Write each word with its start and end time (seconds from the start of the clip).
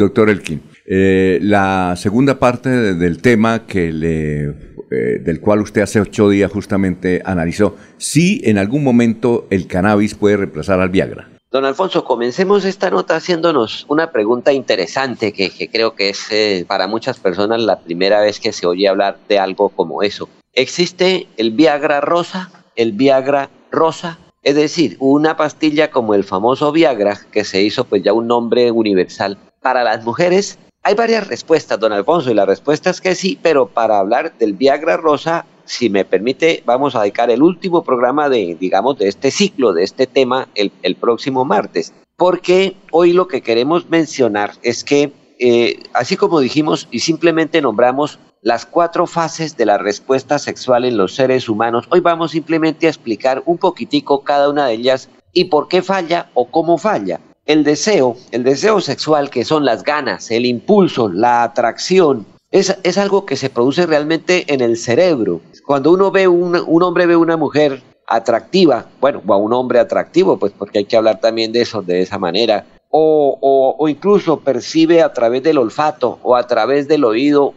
Doctor 0.00 0.30
Elkin, 0.30 0.62
eh, 0.86 1.40
la 1.42 1.96
segunda 1.96 2.38
parte 2.38 2.68
del 2.94 3.20
tema 3.20 3.66
que 3.66 3.88
eh, 3.88 5.18
del 5.24 5.40
cual 5.40 5.60
usted 5.60 5.80
hace 5.80 6.00
ocho 6.00 6.28
días 6.28 6.52
justamente 6.52 7.20
analizó, 7.24 7.74
si 7.96 8.40
en 8.44 8.58
algún 8.58 8.84
momento 8.84 9.48
el 9.50 9.66
cannabis 9.66 10.14
puede 10.14 10.36
reemplazar 10.36 10.78
al 10.78 10.90
Viagra. 10.90 11.28
Don 11.50 11.64
Alfonso, 11.64 12.04
comencemos 12.04 12.64
esta 12.64 12.90
nota 12.90 13.16
haciéndonos 13.16 13.86
una 13.88 14.12
pregunta 14.12 14.52
interesante 14.52 15.32
que, 15.32 15.68
creo 15.68 15.96
que 15.96 16.10
es 16.10 16.30
eh, 16.30 16.64
para 16.68 16.86
muchas 16.86 17.18
personas 17.18 17.60
la 17.60 17.80
primera 17.80 18.20
vez 18.20 18.38
que 18.38 18.52
se 18.52 18.68
oye 18.68 18.86
hablar 18.86 19.18
de 19.28 19.40
algo 19.40 19.68
como 19.70 20.04
eso. 20.04 20.28
¿Existe 20.52 21.26
el 21.38 21.50
Viagra 21.50 22.00
rosa? 22.00 22.52
¿El 22.76 22.92
Viagra 22.92 23.50
rosa? 23.72 24.20
Es 24.44 24.54
decir, 24.54 24.96
una 25.00 25.36
pastilla 25.36 25.90
como 25.90 26.14
el 26.14 26.22
famoso 26.22 26.70
Viagra, 26.70 27.18
que 27.32 27.42
se 27.42 27.62
hizo 27.62 27.82
pues 27.82 28.04
ya 28.04 28.12
un 28.12 28.28
nombre 28.28 28.70
universal 28.70 29.36
para 29.60 29.84
las 29.84 30.04
mujeres. 30.04 30.58
Hay 30.82 30.94
varias 30.94 31.26
respuestas, 31.26 31.78
don 31.78 31.92
Alfonso, 31.92 32.30
y 32.30 32.34
la 32.34 32.46
respuesta 32.46 32.90
es 32.90 33.00
que 33.00 33.14
sí, 33.14 33.38
pero 33.42 33.68
para 33.68 33.98
hablar 33.98 34.36
del 34.38 34.54
Viagra 34.54 34.96
rosa 34.96 35.44
si 35.68 35.90
me 35.90 36.04
permite, 36.04 36.62
vamos 36.64 36.94
a 36.94 37.02
dedicar 37.02 37.30
el 37.30 37.42
último 37.42 37.84
programa 37.84 38.28
de, 38.28 38.56
digamos, 38.58 38.98
de 38.98 39.08
este 39.08 39.30
ciclo, 39.30 39.72
de 39.72 39.84
este 39.84 40.06
tema, 40.06 40.48
el, 40.54 40.96
próximo 40.96 41.44
martes. 41.44 41.92
Porque 42.16 42.76
hoy 42.90 43.12
lo 43.12 43.28
que 43.28 43.42
queremos 43.42 43.88
mencionar 43.88 44.52
es 44.62 44.82
que, 44.82 45.12
eh, 45.38 45.82
así 45.92 46.16
como 46.16 46.40
dijimos 46.40 46.88
y 46.90 47.00
simplemente 47.00 47.60
nombramos 47.60 48.18
las 48.40 48.66
cuatro 48.66 49.06
fases 49.06 49.56
de 49.56 49.66
la 49.66 49.78
respuesta 49.78 50.38
sexual 50.38 50.84
en 50.84 50.96
los 50.96 51.14
seres 51.14 51.48
humanos, 51.48 51.86
hoy 51.90 52.00
vamos 52.00 52.30
simplemente 52.30 52.86
a 52.86 52.90
explicar 52.90 53.42
un 53.44 53.58
poquitico 53.58 54.24
cada 54.24 54.48
una 54.48 54.66
de 54.66 54.74
ellas 54.74 55.10
y 55.32 55.44
por 55.44 55.68
qué 55.68 55.82
falla 55.82 56.30
o 56.34 56.46
cómo 56.46 56.78
falla. 56.78 57.20
El 57.48 57.64
deseo, 57.64 58.18
el 58.30 58.44
deseo 58.44 58.78
sexual 58.82 59.30
que 59.30 59.42
son 59.42 59.64
las 59.64 59.82
ganas, 59.82 60.30
el 60.30 60.44
impulso, 60.44 61.08
la 61.08 61.42
atracción, 61.42 62.26
es, 62.50 62.98
algo 62.98 63.24
que 63.24 63.36
se 63.36 63.48
produce 63.48 63.86
realmente 63.86 64.44
en 64.52 64.60
el 64.60 64.76
cerebro. 64.76 65.40
Cuando 65.66 65.90
uno 65.90 66.10
ve 66.10 66.28
un, 66.28 66.62
un 66.66 66.82
hombre 66.82 67.06
ve 67.06 67.16
una 67.16 67.38
mujer 67.38 67.82
atractiva, 68.06 68.84
bueno, 69.00 69.22
o 69.26 69.32
a 69.32 69.38
un 69.38 69.54
hombre 69.54 69.78
atractivo, 69.78 70.38
pues 70.38 70.52
porque 70.52 70.80
hay 70.80 70.84
que 70.84 70.98
hablar 70.98 71.20
también 71.20 71.50
de 71.50 71.62
eso, 71.62 71.80
de 71.80 72.02
esa 72.02 72.18
manera, 72.18 72.66
o, 72.90 73.38
o, 73.78 73.88
incluso 73.88 74.40
percibe 74.40 75.00
a 75.00 75.14
través 75.14 75.42
del 75.42 75.56
olfato 75.56 76.18
o 76.22 76.36
a 76.36 76.46
través 76.46 76.86
del 76.86 77.04
oído, 77.04 77.54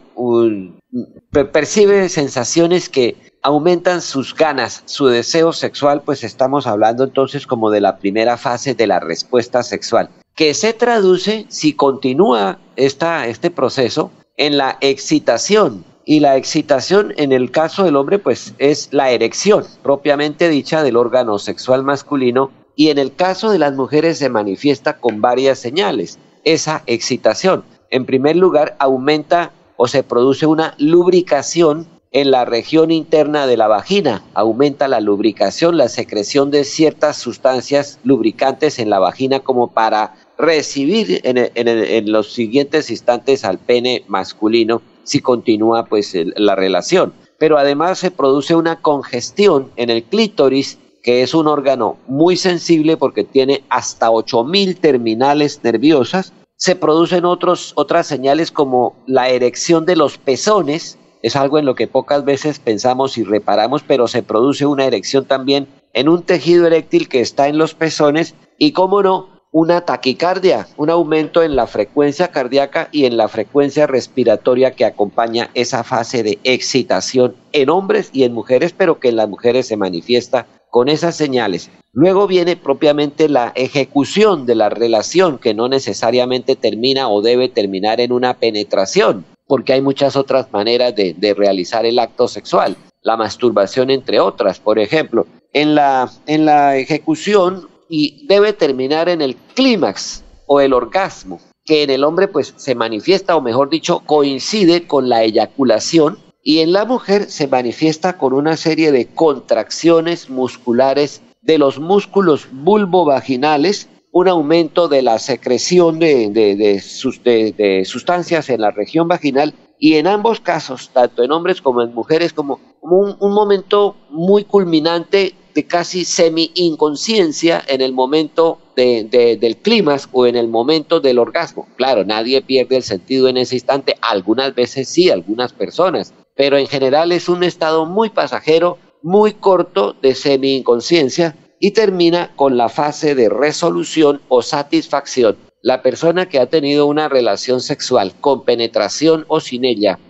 percibe 1.52 2.08
sensaciones 2.08 2.88
que 2.88 3.31
aumentan 3.42 4.00
sus 4.00 4.34
ganas, 4.34 4.82
su 4.86 5.06
deseo 5.06 5.52
sexual, 5.52 6.02
pues 6.02 6.24
estamos 6.24 6.66
hablando 6.66 7.04
entonces 7.04 7.46
como 7.46 7.70
de 7.70 7.80
la 7.80 7.98
primera 7.98 8.36
fase 8.36 8.74
de 8.74 8.86
la 8.86 9.00
respuesta 9.00 9.62
sexual, 9.62 10.08
que 10.34 10.54
se 10.54 10.72
traduce, 10.72 11.46
si 11.48 11.74
continúa 11.74 12.58
esta, 12.76 13.26
este 13.26 13.50
proceso, 13.50 14.10
en 14.36 14.56
la 14.56 14.78
excitación. 14.80 15.84
Y 16.04 16.18
la 16.18 16.36
excitación 16.36 17.14
en 17.16 17.30
el 17.30 17.52
caso 17.52 17.84
del 17.84 17.94
hombre 17.94 18.18
pues 18.18 18.54
es 18.58 18.88
la 18.90 19.10
erección 19.10 19.64
propiamente 19.84 20.48
dicha 20.48 20.82
del 20.82 20.96
órgano 20.96 21.38
sexual 21.38 21.84
masculino 21.84 22.50
y 22.74 22.88
en 22.88 22.98
el 22.98 23.14
caso 23.14 23.52
de 23.52 23.60
las 23.60 23.74
mujeres 23.74 24.18
se 24.18 24.28
manifiesta 24.28 24.98
con 24.98 25.20
varias 25.20 25.60
señales. 25.60 26.18
Esa 26.42 26.82
excitación, 26.86 27.62
en 27.90 28.04
primer 28.04 28.34
lugar, 28.34 28.74
aumenta 28.80 29.52
o 29.76 29.86
se 29.86 30.02
produce 30.02 30.46
una 30.46 30.74
lubricación 30.78 31.86
en 32.12 32.30
la 32.30 32.44
región 32.44 32.90
interna 32.90 33.46
de 33.46 33.56
la 33.56 33.68
vagina. 33.68 34.22
Aumenta 34.34 34.86
la 34.86 35.00
lubricación, 35.00 35.76
la 35.76 35.88
secreción 35.88 36.50
de 36.50 36.64
ciertas 36.64 37.16
sustancias 37.16 37.98
lubricantes 38.04 38.78
en 38.78 38.90
la 38.90 38.98
vagina 38.98 39.40
como 39.40 39.72
para 39.72 40.14
recibir 40.38 41.20
en, 41.24 42.12
los 42.12 42.32
siguientes 42.32 42.90
instantes 42.90 43.44
al 43.44 43.58
pene 43.58 44.04
masculino 44.08 44.82
si 45.04 45.20
continúa 45.20 45.86
pues 45.86 46.14
la 46.36 46.54
relación. 46.54 47.14
Pero 47.38 47.58
además 47.58 47.98
se 47.98 48.10
produce 48.10 48.54
una 48.54 48.80
congestión 48.80 49.70
en 49.76 49.90
el 49.90 50.04
clítoris 50.04 50.78
que 51.02 51.22
es 51.22 51.34
un 51.34 51.48
órgano 51.48 51.96
muy 52.06 52.36
sensible 52.36 52.96
porque 52.96 53.24
tiene 53.24 53.64
hasta 53.68 54.10
8000 54.10 54.78
terminales 54.78 55.60
nerviosas. 55.64 56.32
Se 56.56 56.76
producen 56.76 57.24
otros, 57.24 57.72
otras 57.74 58.06
señales 58.06 58.52
como 58.52 58.94
la 59.06 59.28
erección 59.28 59.84
de 59.84 59.96
los 59.96 60.18
pezones, 60.18 60.98
es 61.22 61.36
algo 61.36 61.58
en 61.58 61.64
lo 61.64 61.74
que 61.74 61.86
pocas 61.86 62.24
veces 62.24 62.58
pensamos 62.58 63.16
y 63.16 63.24
reparamos, 63.24 63.82
pero 63.82 64.08
se 64.08 64.22
produce 64.22 64.66
una 64.66 64.84
erección 64.84 65.24
también 65.24 65.68
en 65.94 66.08
un 66.08 66.22
tejido 66.22 66.66
eréctil 66.66 67.08
que 67.08 67.20
está 67.20 67.48
en 67.48 67.58
los 67.58 67.74
pezones 67.74 68.34
y, 68.58 68.72
como 68.72 69.02
no, 69.02 69.32
una 69.52 69.82
taquicardia, 69.82 70.66
un 70.78 70.88
aumento 70.88 71.42
en 71.42 71.54
la 71.54 71.66
frecuencia 71.66 72.28
cardíaca 72.28 72.88
y 72.90 73.04
en 73.04 73.18
la 73.18 73.28
frecuencia 73.28 73.86
respiratoria 73.86 74.74
que 74.74 74.86
acompaña 74.86 75.50
esa 75.52 75.84
fase 75.84 76.22
de 76.22 76.38
excitación 76.42 77.36
en 77.52 77.68
hombres 77.68 78.08
y 78.14 78.24
en 78.24 78.32
mujeres, 78.32 78.74
pero 78.76 78.98
que 78.98 79.10
en 79.10 79.16
las 79.16 79.28
mujeres 79.28 79.68
se 79.68 79.76
manifiesta 79.76 80.46
con 80.70 80.88
esas 80.88 81.16
señales. 81.16 81.70
Luego 81.92 82.26
viene 82.26 82.56
propiamente 82.56 83.28
la 83.28 83.52
ejecución 83.54 84.46
de 84.46 84.54
la 84.54 84.70
relación 84.70 85.36
que 85.36 85.52
no 85.52 85.68
necesariamente 85.68 86.56
termina 86.56 87.10
o 87.10 87.20
debe 87.20 87.50
terminar 87.50 88.00
en 88.00 88.12
una 88.12 88.38
penetración, 88.38 89.26
porque 89.46 89.72
hay 89.72 89.82
muchas 89.82 90.16
otras 90.16 90.52
maneras 90.52 90.94
de, 90.94 91.34
realizar 91.36 91.84
el 91.86 91.98
acto 91.98 92.28
sexual, 92.28 92.76
la 93.02 93.16
masturbación 93.16 93.90
entre 93.90 94.20
otras, 94.20 94.60
por 94.60 94.78
ejemplo. 94.78 95.26
En 95.52 95.74
la, 95.74 96.10
en 96.26 96.46
la 96.46 96.76
ejecución 96.76 97.68
y 97.88 98.26
debe 98.26 98.52
terminar 98.52 99.08
en 99.08 99.20
el 99.20 99.36
clímax 99.54 100.24
o 100.46 100.60
el 100.60 100.72
orgasmo, 100.72 101.40
que 101.64 101.82
en 101.82 101.90
el 101.90 102.04
hombre 102.04 102.28
pues 102.28 102.54
se 102.56 102.74
manifiesta 102.74 103.36
o 103.36 103.42
mejor 103.42 103.68
dicho 103.68 104.00
coincide 104.00 104.86
con 104.86 105.08
la 105.08 105.22
eyaculación 105.22 106.18
y 106.42 106.58
en 106.58 106.72
la 106.72 106.84
mujer 106.84 107.30
se 107.30 107.46
manifiesta 107.46 108.18
con 108.18 108.32
una 108.32 108.56
serie 108.56 108.90
de 108.92 109.06
contracciones 109.06 110.28
musculares 110.28 111.22
de 111.42 111.58
los 111.58 111.78
músculos 111.78 112.48
vulvovaginales, 112.50 113.88
un 114.12 114.28
aumento 114.28 114.88
de 114.88 115.02
la 115.02 115.18
secreción 115.18 115.98
de, 115.98 116.30
de, 116.30 117.84
sustancias 117.84 118.50
en 118.50 118.60
la 118.60 118.70
región 118.70 119.08
vaginal 119.08 119.54
y 119.78 119.94
en 119.94 120.06
ambos 120.06 120.40
casos, 120.40 120.90
tanto 120.92 121.24
en 121.24 121.32
hombres 121.32 121.62
como 121.62 121.82
en 121.82 121.94
mujeres, 121.94 122.32
como, 122.32 122.60
un, 122.82 123.16
momento 123.32 123.96
muy 124.10 124.44
culminante 124.44 125.34
de 125.54 125.66
casi 125.66 126.04
semi-inconsciencia 126.04 127.62
en 127.66 127.80
el 127.80 127.92
momento 127.92 128.58
del 128.76 129.56
clima 129.62 129.96
o 130.12 130.26
en 130.26 130.36
el 130.36 130.48
momento 130.48 131.00
del 131.00 131.18
orgasmo. 131.18 131.66
Claro, 131.76 132.04
nadie 132.04 132.42
pierde 132.42 132.76
el 132.76 132.82
sentido 132.82 133.28
en 133.28 133.38
ese 133.38 133.56
instante, 133.56 133.96
algunas 134.02 134.54
veces 134.54 134.88
sí, 134.88 135.10
algunas 135.10 135.52
personas, 135.52 136.12
pero 136.36 136.58
en 136.58 136.66
general 136.66 137.12
es 137.12 137.28
un 137.28 137.44
estado 137.44 137.86
muy 137.86 138.10
pasajero, 138.10 138.78
muy 139.02 139.32
corto 139.32 139.94
de 140.00 140.14
semi-inconsciencia 140.14 141.34
y 141.64 141.70
termina 141.70 142.32
con 142.34 142.56
la 142.56 142.68
fase 142.68 143.14
de 143.14 143.28
resolución 143.28 144.20
o 144.26 144.42
satisfacción. 144.42 145.36
La 145.60 145.80
persona 145.80 146.28
que 146.28 146.40
ha 146.40 146.46
tenido 146.46 146.86
una 146.86 147.08
relación 147.08 147.60
sexual 147.60 148.14
con 148.20 148.44
penetración 148.44 149.24
o 149.28 149.38
sin 149.38 149.64
ella, 149.64 150.00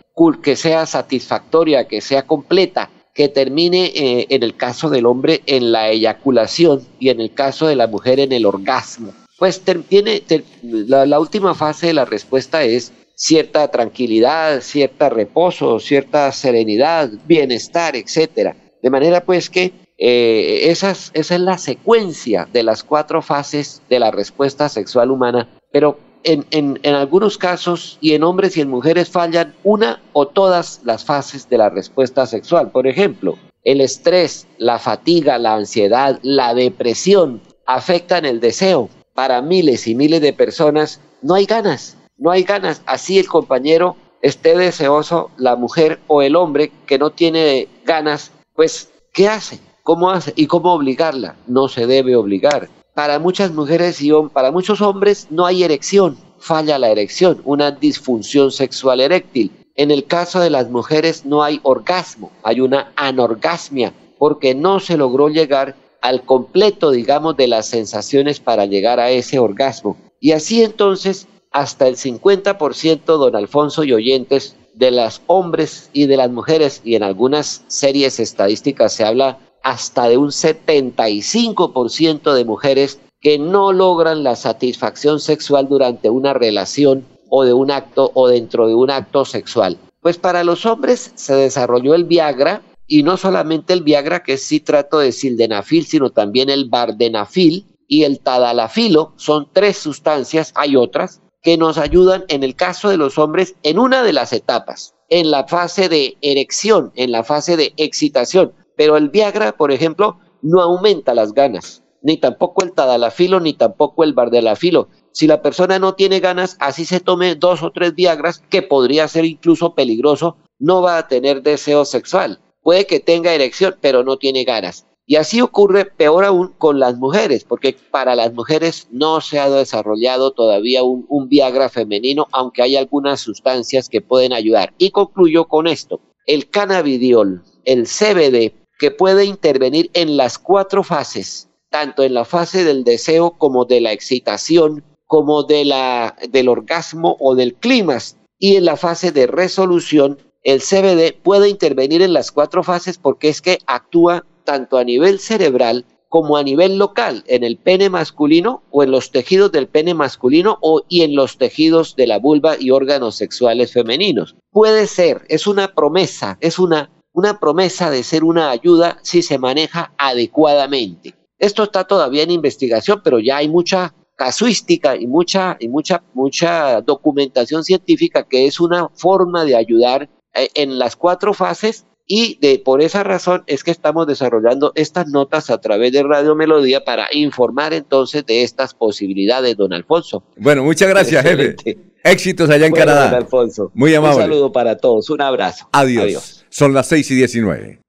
que 0.43 0.57
sea 0.57 0.87
satisfactoria, 0.87 1.87
que 1.87 2.01
sea 2.01 2.23
completa, 2.23 2.89
que 3.15 3.29
termine 3.29 3.93
eh, 3.95 4.27
en 4.31 4.43
el 4.43 4.57
caso 4.57 4.89
del 4.89 5.05
hombre 5.05 5.43
en 5.45 5.73
la 5.73 5.91
eyaculación 5.91 6.81
y 6.99 7.11
en 7.11 7.21
el 7.21 7.35
caso 7.35 7.67
de 7.67 7.77
la 7.77 7.87
mujer 7.87 8.19
en 8.19 8.33
el 8.33 8.47
orgasmo. 8.47 9.13
Pues 9.39 9.61
tiene, 9.91 10.23
la, 10.63 11.21
última 11.21 11.55
fase 11.55 11.89
de 11.89 11.93
la 11.93 12.07
respuesta 12.07 12.63
es 12.65 12.95
cierta 13.15 13.71
tranquilidad, 13.71 14.63
cierta 14.63 15.11
reposo, 15.11 15.79
cierta 15.81 16.33
serenidad, 16.33 17.11
bienestar, 17.27 17.95
etcétera. 17.95 18.57
De 18.83 18.89
manera 18.89 19.23
pues 19.23 19.51
que 19.51 19.82
eh, 20.05 20.69
esa 20.69 20.91
es 20.91 21.31
la 21.31 21.59
secuencia 21.59 22.49
de 22.53 22.65
las 22.65 22.83
cuatro 22.83 23.23
fases 23.23 23.83
de 23.89 24.01
la 24.01 24.11
respuesta 24.11 24.69
sexual 24.69 25.13
humana, 25.13 25.49
pero 25.71 25.97
en, 26.25 26.81
algunos 26.85 27.39
casos 27.39 27.99
y 28.01 28.15
en 28.15 28.25
hombres 28.25 28.57
y 28.57 28.63
en 28.63 28.69
mujeres 28.69 29.09
fallan 29.09 29.55
una 29.63 30.03
o 30.13 30.27
todas 30.27 30.81
las 30.83 31.05
fases 31.05 31.49
de 31.49 31.59
la 31.59 31.71
respuesta 31.71 32.27
sexual. 32.27 32.73
Por 32.73 32.89
ejemplo, 32.89 33.39
el 33.63 33.81
estrés, 33.81 34.49
la 34.59 34.81
fatiga, 34.81 35.39
la 35.39 35.55
ansiedad, 35.55 36.19
la 36.23 36.53
depresión 36.53 37.41
afectan 37.65 38.25
el 38.25 38.41
deseo. 38.41 38.89
Para 39.15 39.41
miles 39.41 39.87
y 39.87 39.95
miles 39.95 40.21
de 40.21 40.33
personas 40.33 41.01
no 41.23 41.35
hay 41.35 41.47
ganas, 41.47 41.97
no 42.19 42.33
hay 42.33 42.43
ganas. 42.43 42.83
Así 42.87 43.21
el 43.21 43.29
compañero 43.29 43.95
esté 44.21 44.59
deseoso, 44.59 45.31
la 45.37 45.55
mujer 45.55 46.01
o 46.09 46.23
el 46.23 46.35
hombre 46.35 46.73
que 46.87 46.99
no 46.99 47.11
tiene 47.11 47.69
ganas, 47.85 48.33
pues, 48.57 48.91
¿qué 49.13 49.29
hace? 49.29 49.61
¿Cómo 49.83 50.11
hace? 50.11 50.33
¿Y 50.37 50.47
cómo 50.47 50.73
obligarla? 50.73 51.37
No 51.47 51.69
se 51.69 51.87
debe 51.87 52.15
obligar 52.15 52.69
para 52.95 53.19
muchas 53.19 53.53
mujeres 53.53 54.01
y 54.03 54.11
para 54.33 54.53
muchos 54.53 54.81
hombres 54.81 55.27
no 55.31 55.47
hay 55.47 55.65
erección, 55.65 56.17
falla 56.39 56.79
la 56.79 56.91
erección, 56.91 57.41
una 57.45 57.71
disfunción 57.71 58.53
sexual 58.53 59.01
eréctil. 59.01 59.51
En 59.75 59.91
el 59.91 60.05
caso 60.05 60.41
de 60.41 60.51
las 60.51 60.69
mujeres 60.71 61.25
no 61.25 61.43
hay 61.43 61.59
orgasmo, 61.63 62.31
hay 62.43 62.61
una 62.61 62.93
anorgasmia, 62.97 63.95
porque 64.19 64.55
no 64.55 64.79
se 64.79 64.99
logró 64.99 65.29
llegar 65.31 65.75
al 66.03 66.23
completo, 66.23 66.91
digamos, 66.91 67.37
de 67.37 67.49
las 67.49 67.67
sensaciones 67.67 68.41
para 68.41 68.67
llegar 68.67 69.01
a 69.01 69.11
ese 69.11 69.39
orgasmo. 69.39 69.97
Y 70.21 70.33
así 70.33 70.63
entonces 70.63 71.27
hasta 71.51 71.89
el 71.89 71.97
50%, 71.97 73.05
don 73.05 73.37
Alfonso 73.37 73.85
y 73.85 73.93
oyentes, 73.93 74.57
de 74.75 74.91
las 74.91 75.23
hombres 75.27 75.91
y 75.93 76.07
de 76.07 76.17
las 76.17 76.31
mujeres, 76.31 76.81
y 76.85 76.95
en 76.95 77.03
algunas 77.03 77.65
series 77.67 78.21
estadísticas 78.21 78.93
se 78.93 79.05
habla 79.05 79.39
hasta 79.63 80.09
de 80.09 80.17
un 80.17 80.29
75% 80.29 82.35
de 82.35 82.45
mujeres 82.45 83.01
que 83.21 83.39
no 83.39 83.73
logran 83.73 84.25
la 84.25 84.35
satisfacción 84.37 85.21
sexual 85.21 85.69
durante 85.69 86.11
una 86.11 86.35
relación 86.35 87.07
o 87.31 87.45
de 87.45 87.53
un 87.53 87.71
acto 87.71 88.11
o 88.15 88.29
dentro 88.29 88.69
de 88.69 88.75
un 88.75 88.91
acto 88.91 89.25
sexual. 89.25 89.79
Pues 90.01 90.19
para 90.19 90.45
los 90.45 90.67
hombres 90.67 91.13
se 91.15 91.35
desarrolló 91.35 91.95
el 91.95 92.05
Viagra 92.05 92.63
y 92.87 93.05
no 93.05 93.17
solamente 93.17 93.73
el 93.73 93.83
Viagra, 93.83 94.23
que 94.23 94.35
es 94.35 94.47
citrato 94.47 94.99
de 94.99 95.13
sildenafil, 95.13 95.87
sino 95.87 96.11
también 96.11 96.51
el 96.51 96.69
bardenafil 96.69 97.65
y 97.87 98.03
el 98.03 98.21
tadalafilo. 98.21 99.15
Son 99.17 99.49
tres 99.53 99.79
sustancias, 99.79 100.53
hay 100.57 100.77
otras, 100.77 101.23
que 101.43 101.57
nos 101.57 101.79
ayudan 101.79 102.25
en 102.29 102.43
el 102.43 102.55
caso 102.55 102.89
de 102.89 102.97
los 102.97 103.19
hombres 103.19 103.55
en 103.63 103.79
una 103.79 104.03
de 104.03 104.13
las 104.13 104.33
etapas, 104.33 104.95
en 105.09 105.31
la 105.31 105.47
fase 105.47 105.89
de 105.89 106.17
erección, 106.21 106.93
en 106.97 107.13
la 107.13 107.25
fase 107.25 107.57
de 107.57 107.73
excitación. 107.77 108.53
Pero 108.77 108.97
el 108.97 109.11
Viagra, 109.11 109.57
por 109.57 109.73
ejemplo, 109.73 110.19
no 110.43 110.61
aumenta 110.61 111.15
las 111.15 111.33
ganas, 111.33 111.83
ni 112.03 112.17
tampoco 112.17 112.65
el 112.65 112.73
tadalafilo, 112.73 113.41
ni 113.41 113.55
tampoco 113.55 114.05
el 114.05 114.13
bardelafilo. 114.13 114.89
Si 115.13 115.27
la 115.27 115.43
persona 115.43 115.79
no 115.79 115.95
tiene 115.95 116.21
ganas, 116.21 116.57
así 116.59 116.85
se 116.85 117.01
tome 117.01 117.35
dos 117.35 117.63
o 117.63 117.71
tres 117.71 117.95
Viagras, 117.95 118.43
que 118.49 118.63
podría 118.63 119.07
ser 119.09 119.25
incluso 119.25 119.75
peligroso, 119.75 120.37
no 120.59 120.83
va 120.83 120.99
a 120.99 121.09
tener 121.09 121.43
deseo 121.43 121.85
sexual. 121.85 122.41
Puede 122.63 122.87
que 122.87 123.01
tenga 123.01 123.35
erección, 123.35 123.77
pero 123.81 124.05
no 124.05 124.17
tiene 124.17 124.45
ganas. 124.45 124.87
Y 125.05 125.17
así 125.17 125.41
ocurre 125.41 125.85
peor 125.85 126.25
aún 126.25 126.55
con 126.57 126.79
las 126.79 126.97
mujeres, 126.97 127.45
porque 127.45 127.77
para 127.91 128.15
las 128.15 128.33
mujeres 128.33 128.87
no 128.91 129.21
se 129.21 129.41
ha 129.41 129.51
desarrollado 129.51 130.31
todavía 130.31 130.85
un, 130.85 131.29
Viagra 131.29 131.69
femenino, 131.69 132.29
aunque 132.31 132.63
hay 132.63 132.77
algunas 132.77 133.21
sustancias 133.21 133.89
que 133.89 134.01
pueden 134.01 134.33
ayudar. 134.33 134.73
Y 134.79 134.91
concluyo 134.91 135.47
con 135.49 135.67
esto, 135.67 136.01
el 136.27 136.49
cannabidiol, 136.49 137.43
el 137.65 137.87
CBD, 137.87 138.55
que 138.83 138.91
puede 138.91 139.27
intervenir 139.27 139.93
en 139.95 140.17
las 140.17 140.41
cuatro 140.41 140.83
fases, 140.83 141.49
tanto 141.71 142.03
en 142.03 142.15
la 142.15 142.25
fase 142.25 142.65
del 142.65 142.83
deseo 142.83 143.39
como 143.39 143.65
de 143.65 143.81
la 143.81 143.93
excitación, 143.93 144.83
como 145.07 145.45
de 145.45 145.65
la, 145.65 146.17
del 146.31 146.49
orgasmo 146.49 147.17
o 147.21 147.37
del 147.37 147.55
clima, 147.55 147.99
y 148.41 148.57
en 148.57 148.65
la 148.65 148.77
fase 148.77 149.13
de 149.13 149.29
resolución, 149.29 150.19
el 150.43 150.63
CBD 150.63 151.15
puede 151.23 151.49
intervenir 151.49 152.03
en 152.03 152.13
las 152.13 152.33
cuatro 152.33 152.65
fases 152.65 152.99
porque 152.99 153.29
es 153.29 153.41
que 153.41 153.61
actúa 153.67 154.27
tanto 154.43 154.79
a 154.79 154.83
nivel 154.83 155.21
cerebral 155.21 155.85
como 156.09 156.37
a 156.37 156.43
nivel 156.43 156.77
local, 156.77 157.23
en 157.29 157.45
el 157.45 157.59
pene 157.59 157.89
masculino 157.89 158.65
o 158.73 158.83
en 158.83 158.91
los 158.91 159.13
tejidos 159.13 159.53
del 159.53 159.69
pene 159.69 159.95
masculino 159.95 160.59
o 160.61 160.83
y 160.89 161.03
en 161.03 161.15
los 161.15 161.39
tejidos 161.39 161.95
de 161.95 162.09
la 162.09 162.19
vulva 162.19 162.57
y 162.59 162.73
órganos 162.73 163.15
sexuales 163.15 163.73
femeninos. 163.73 164.35
Puede 164.51 164.89
ser, 164.89 165.23
es 165.29 165.47
una 165.47 165.73
promesa, 165.73 166.37
es 166.41 166.59
una, 166.59 166.91
una 167.13 167.39
promesa 167.39 167.91
de 167.91 168.03
ser 168.03 168.25
una 168.25 168.51
ayuda 168.51 168.99
si 169.03 169.23
se 169.23 169.39
maneja 169.39 169.93
adecuadamente. 169.99 171.15
Esto 171.39 171.65
está 171.65 171.85
todavía 171.85 172.23
en 172.23 172.31
investigación, 172.31 173.01
pero 173.03 173.19
ya 173.19 173.39
hay 173.39 173.49
mucha 173.49 173.95
casuística 174.17 174.97
y 174.97 175.07
mucha 175.07 175.57
y 175.59 175.69
mucha 175.69 176.03
mucha 176.15 176.81
documentación 176.83 177.65
científica 177.65 178.25
que 178.29 178.47
es 178.47 178.61
una 178.61 178.89
forma 178.91 179.45
de 179.45 179.57
ayudar 179.57 180.09
eh, 180.35 180.49
en 180.55 180.79
las 180.79 180.97
cuatro 180.97 181.33
fases 181.33 181.87
y 182.07 182.39
de, 182.41 182.59
por 182.59 182.83
esa 182.83 183.03
razón 183.05 183.43
es 183.47 183.65
que 183.65 183.71
estamos 183.71 184.07
desarrollando 184.07 184.73
estas 184.75 185.09
notas 185.09 185.51
a 185.51 185.61
través 185.61 185.93
de 185.93 186.03
Radio 186.03 186.35
Melodía 186.35 186.85
para 186.85 187.07
informar 187.13 187.73
entonces 187.73 188.27
de 188.27 188.43
estas 188.43 188.75
posibilidades, 188.75 189.57
don 189.57 189.73
Alfonso. 189.73 190.25
Bueno, 190.37 190.65
muchas 190.65 190.89
gracias, 190.89 191.23
jefe. 191.25 191.57
Éxitos 192.05 192.51
allá 192.51 192.67
en 192.67 192.73
Canadá. 192.73 193.07
Don 193.07 193.15
Alfonso. 193.15 193.71
Muy 193.75 193.95
amable. 193.95 194.17
Un 194.17 194.23
saludo 194.23 194.53
para 194.53 194.77
todos, 194.77 195.09
un 195.11 195.23
abrazo. 195.23 195.69
Adiós. 195.73 196.42
Son 196.53 196.75
las 196.75 196.87
6 196.89 197.11
y 197.13 197.15
19. 197.15 197.82